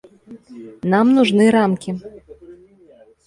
Нам 0.93 1.11
нужны 1.17 1.45
рамки. 1.57 1.91